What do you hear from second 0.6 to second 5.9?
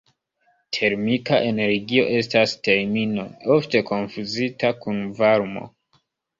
Termika energio estas termino ofte konfuzita kun varmo.